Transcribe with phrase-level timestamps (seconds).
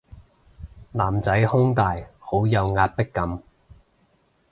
[0.93, 3.43] 男仔胸大好有壓迫感